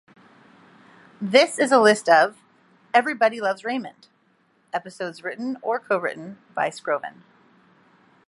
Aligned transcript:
This 1.21 1.59
is 1.59 1.71
a 1.71 1.79
list 1.79 2.09
of 2.09 2.37
"Everybody 2.91 3.39
Loves 3.39 3.63
Raymond" 3.63 4.07
episodes 4.73 5.23
written 5.23 5.57
or 5.61 5.79
co-written 5.79 6.39
by 6.55 6.69
Skrovan. 6.71 7.21